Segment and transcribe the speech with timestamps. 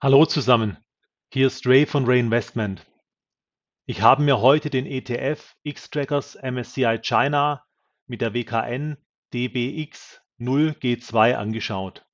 [0.00, 0.78] Hallo zusammen,
[1.32, 2.86] hier ist Ray von Ray Investment.
[3.84, 7.64] Ich habe mir heute den ETF X-Trackers MSCI China
[8.06, 8.96] mit der WKN
[9.34, 12.06] DBX 0G2 angeschaut.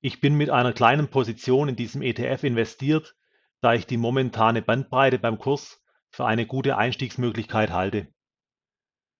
[0.00, 3.14] Ich bin mit einer kleinen Position in diesem ETF investiert,
[3.60, 8.08] da ich die momentane Bandbreite beim Kurs für eine gute Einstiegsmöglichkeit halte.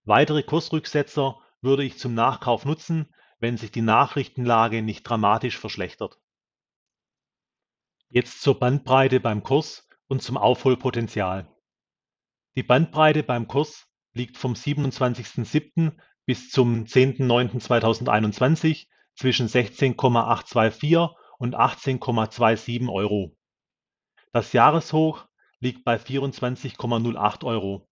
[0.04, 6.18] Weitere Kursrücksetzer würde ich zum Nachkauf nutzen, wenn sich die Nachrichtenlage nicht dramatisch verschlechtert.
[8.12, 11.48] Jetzt zur Bandbreite beim Kurs und zum Aufholpotenzial.
[12.56, 15.96] Die Bandbreite beim Kurs liegt vom 27.07.
[16.26, 20.96] bis zum 10.09.2021 zwischen 16,824
[21.38, 23.36] und 18,27 Euro.
[24.32, 25.28] Das Jahreshoch
[25.60, 27.88] liegt bei 24,08 Euro.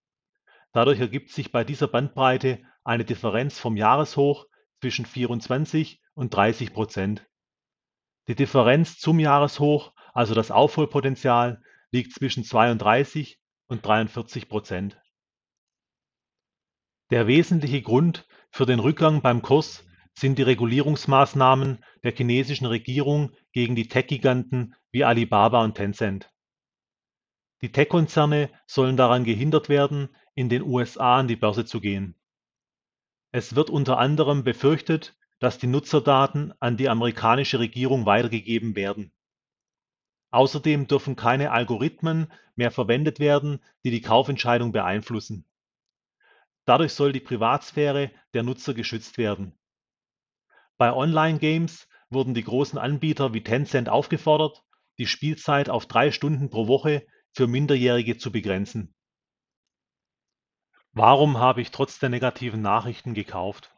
[0.73, 4.47] Dadurch ergibt sich bei dieser Bandbreite eine Differenz vom Jahreshoch
[4.81, 7.25] zwischen 24 und 30 Prozent.
[8.27, 15.01] Die Differenz zum Jahreshoch also das Aufholpotenzial liegt zwischen 32 und 43 Prozent.
[17.11, 19.85] Der wesentliche Grund für den Rückgang beim Kurs
[20.17, 26.31] sind die Regulierungsmaßnahmen der chinesischen Regierung gegen die Tech-Giganten wie Alibaba und Tencent.
[27.61, 32.15] Die Tech-Konzerne sollen daran gehindert werden, in den USA an die Börse zu gehen.
[33.31, 39.11] Es wird unter anderem befürchtet, dass die Nutzerdaten an die amerikanische Regierung weitergegeben werden
[40.31, 45.45] Außerdem dürfen keine Algorithmen mehr verwendet werden, die die Kaufentscheidung beeinflussen.
[46.65, 49.57] Dadurch soll die Privatsphäre der Nutzer geschützt werden.
[50.77, 54.63] Bei Online-Games wurden die großen Anbieter wie Tencent aufgefordert,
[54.97, 58.93] die Spielzeit auf drei Stunden pro Woche für Minderjährige zu begrenzen.
[60.91, 63.75] Warum habe ich trotz der negativen Nachrichten gekauft?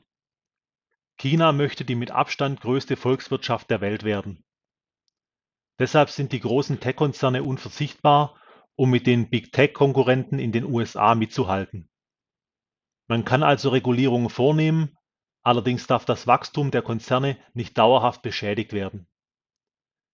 [1.17, 4.43] China möchte die mit Abstand größte Volkswirtschaft der Welt werden.
[5.81, 8.35] Deshalb sind die großen Tech-Konzerne unverzichtbar,
[8.75, 11.89] um mit den Big-Tech-Konkurrenten in den USA mitzuhalten.
[13.07, 14.95] Man kann also Regulierungen vornehmen,
[15.41, 19.07] allerdings darf das Wachstum der Konzerne nicht dauerhaft beschädigt werden.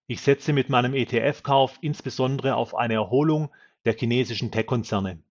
[0.08, 3.54] Ich setze mit meinem ETF-Kauf insbesondere auf eine Erholung
[3.84, 5.22] der chinesischen Tech-Konzerne.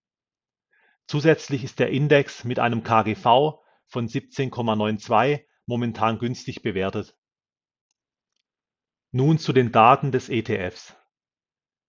[1.07, 3.55] Zusätzlich ist der Index mit einem KGV
[3.87, 7.17] von 17,92 momentan günstig bewertet
[9.17, 10.95] nun zu den Daten des ETFs: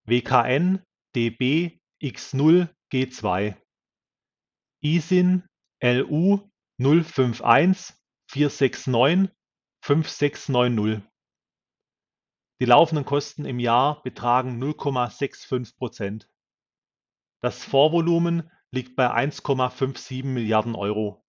[0.06, 0.82] WKN
[1.14, 3.58] DB X0 G2
[4.82, 5.44] ISIN
[5.84, 6.40] LU
[6.80, 7.94] 051
[8.32, 9.36] 469
[9.82, 11.04] 5690
[12.62, 16.30] Die laufenden Kosten im Jahr betragen 0,65 Prozent.
[17.42, 21.26] Das Vorvolumen liegt bei 1,57 Milliarden Euro.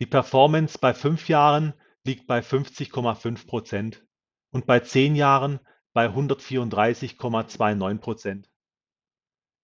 [0.00, 1.72] Die Performance bei fünf Jahren
[2.04, 4.09] liegt bei 50,5 Prozent
[4.50, 5.60] und bei zehn Jahren
[5.92, 8.50] bei 134,29 Prozent.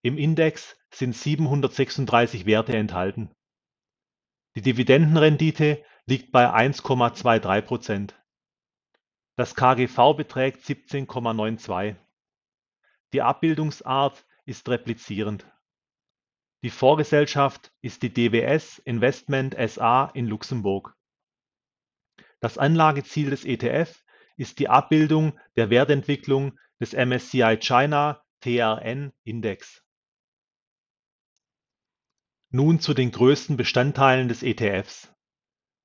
[0.02, 3.30] Im Index sind 736 Werte enthalten.
[4.54, 8.22] Die Dividendenrendite liegt bei 1,23 Prozent.
[9.36, 11.96] Das KGV beträgt 17,92.
[13.12, 15.46] Die Abbildungsart ist replizierend.
[16.62, 20.96] Die Vorgesellschaft ist die DWS Investment SA in Luxemburg.
[22.40, 24.02] Das Anlageziel des ETF
[24.36, 29.82] ist die Abbildung der Wertentwicklung des MSCI China TRN Index.
[32.50, 35.12] Nun zu den größten Bestandteilen des ETFs.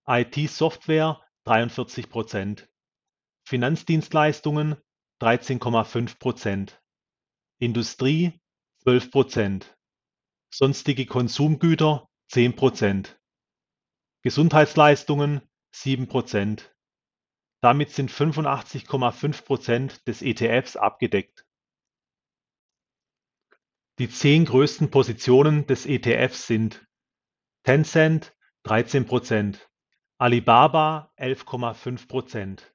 [0.08, 2.70] IT-Software 43 Prozent,
[3.44, 4.76] Finanzdienstleistungen
[5.20, 6.82] 13,5 Prozent,
[7.58, 8.40] Industrie
[8.84, 9.78] 12 Prozent,
[10.52, 13.20] sonstige Konsumgüter 10 Prozent,
[14.22, 15.42] Gesundheitsleistungen
[15.72, 16.76] 7 Prozent,
[17.62, 21.46] damit sind 85,5 Prozent des ETFs abgedeckt.
[24.00, 26.86] Die zehn größten Positionen des ETFs sind
[27.64, 29.70] Tencent 13 Prozent,
[30.18, 32.74] Alibaba 11,5 Prozent,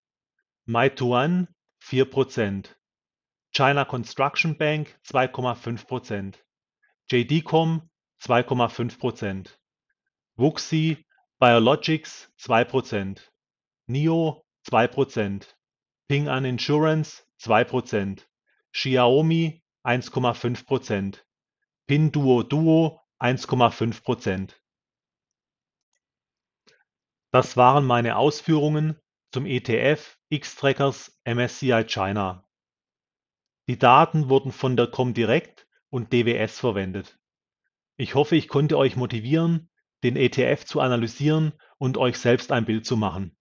[0.65, 1.49] Meituan
[1.81, 2.79] 4 Prozent,
[3.53, 6.47] China Construction Bank 2,5 Prozent,
[7.11, 7.91] JD.com
[8.21, 9.61] 2,5 Prozent,
[10.37, 11.05] Wuxi
[11.41, 13.33] Biologics 2 Prozent,
[13.87, 15.57] NIO 2 Prozent,
[16.09, 18.29] Ping An Insurance 2 Prozent,
[18.73, 21.25] Xiaomi 1,5 Prozent,
[21.87, 24.61] Pinduoduo 1,5 Prozent.
[27.31, 28.99] Das waren meine Ausführungen
[29.31, 32.45] zum ETF X-Trackers MSCI China.
[33.69, 37.21] Die Daten wurden von der Comdirect und DWS verwendet.
[37.97, 39.71] Ich hoffe, ich konnte euch motivieren,
[40.03, 43.37] den ETF zu analysieren und euch selbst ein Bild zu machen.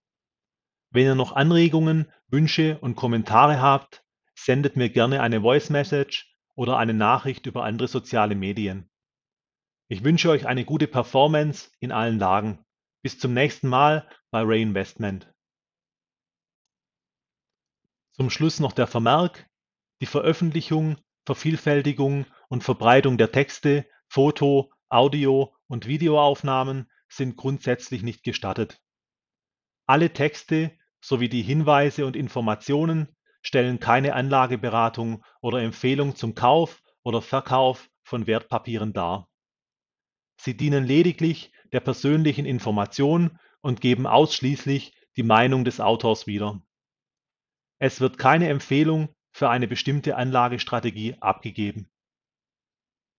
[0.95, 6.77] Wenn ihr noch Anregungen, Wünsche und Kommentare habt, sendet mir gerne eine Voice Message oder
[6.77, 8.89] eine Nachricht über andere soziale Medien.
[9.89, 12.63] Ich wünsche euch eine gute Performance in allen Lagen.
[13.01, 15.30] Bis zum nächsten Mal bei Ray Investment.
[18.13, 19.50] Zum Schluss noch der Vermerk.
[20.00, 20.95] Die Veröffentlichung,
[21.25, 28.81] Vervielfältigung und Verbreitung der Texte, Foto, Audio und Videoaufnahmen sind grundsätzlich nicht gestattet.
[29.88, 30.71] Alle Texte
[31.06, 38.25] sowie die Hinweise und Informationen stellen keine Anlageberatung oder Empfehlung zum Kauf oder Verkauf von
[38.25, 39.30] Wertpapieren dar.
[40.38, 46.62] Sie dienen lediglich der persönlichen Information und geben ausschließlich die Meinung des Autors wieder.
[47.78, 51.92] Es wird keine Empfehlung für eine bestimmte Anlagestrategie abgegeben